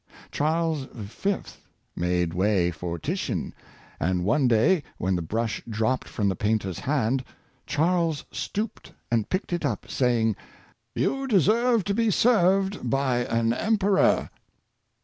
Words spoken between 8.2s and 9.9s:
stooped and picked it up,